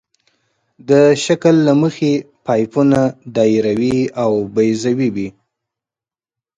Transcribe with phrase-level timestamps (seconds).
[0.89, 0.91] د
[1.25, 2.11] شکل له مخې
[2.45, 2.99] پایپونه
[3.35, 5.29] دایروي او بیضوي وي